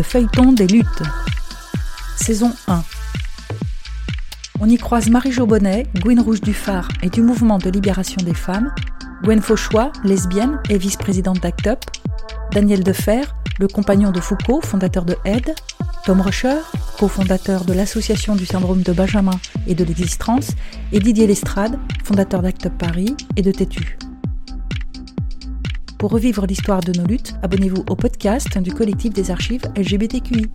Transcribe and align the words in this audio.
Le 0.00 0.04
feuilleton 0.04 0.52
des 0.54 0.66
luttes. 0.66 1.02
Saison 2.16 2.54
1. 2.68 2.82
On 4.58 4.66
y 4.66 4.78
croise 4.78 5.10
Marie-Jo 5.10 5.44
Bonnet, 5.44 5.88
Gwen 5.96 6.18
Rouge 6.20 6.40
du 6.40 6.54
Phare 6.54 6.88
et 7.02 7.10
du 7.10 7.20
mouvement 7.20 7.58
de 7.58 7.68
libération 7.68 8.16
des 8.24 8.32
femmes, 8.32 8.72
Gwen 9.22 9.42
Fauchois, 9.42 9.92
lesbienne 10.02 10.58
et 10.70 10.78
vice-présidente 10.78 11.40
d'ACT 11.40 11.66
UP, 11.66 11.78
Daniel 12.50 12.82
Defer, 12.82 13.20
le 13.58 13.68
compagnon 13.68 14.10
de 14.10 14.20
Foucault, 14.20 14.62
fondateur 14.62 15.04
de 15.04 15.16
AIDE, 15.26 15.54
Tom 16.06 16.22
Rusher, 16.22 16.56
cofondateur 16.98 17.66
de 17.66 17.74
l'association 17.74 18.36
du 18.36 18.46
syndrome 18.46 18.80
de 18.80 18.94
Benjamin 18.94 19.38
et 19.66 19.74
de 19.74 19.84
l'existence, 19.84 20.52
et 20.92 21.00
Didier 21.00 21.26
Lestrade, 21.26 21.78
fondateur 22.04 22.40
d'ACT 22.40 22.64
UP 22.64 22.78
Paris 22.78 23.16
et 23.36 23.42
de 23.42 23.52
Tétu. 23.52 23.98
Pour 26.00 26.12
revivre 26.12 26.46
l'histoire 26.46 26.80
de 26.80 26.98
nos 26.98 27.06
luttes, 27.06 27.34
abonnez-vous 27.42 27.84
au 27.90 27.94
podcast 27.94 28.56
du 28.56 28.72
collectif 28.72 29.12
des 29.12 29.30
archives 29.30 29.70
LGBTQI. 29.76 30.46